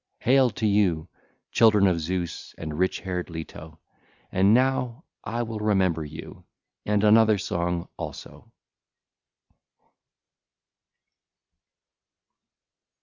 (ll. 0.21 0.25
21 0.25 0.25
22) 0.31 0.35
Hail 0.35 0.49
to 0.49 0.65
you, 0.65 1.07
children 1.51 1.85
of 1.85 1.99
Zeus 1.99 2.55
and 2.57 2.79
rich 2.79 3.01
haired 3.01 3.29
Leto! 3.29 3.77
And 4.31 4.51
now 4.51 5.03
I 5.23 5.43
will 5.43 5.59
remember 5.59 6.03
you 6.03 6.43
and 6.87 7.03
another 7.03 7.37
song 7.37 7.87
also. 7.97 8.51